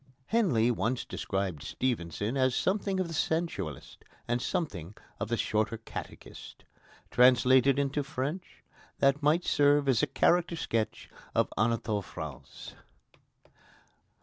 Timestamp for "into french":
7.77-8.63